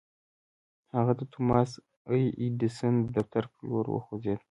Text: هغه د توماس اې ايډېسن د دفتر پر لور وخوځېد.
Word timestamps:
هغه 0.95 1.13
د 1.19 1.21
توماس 1.33 1.71
اې 2.11 2.23
ايډېسن 2.41 2.93
د 3.03 3.07
دفتر 3.17 3.43
پر 3.53 3.61
لور 3.69 3.85
وخوځېد. 3.89 4.39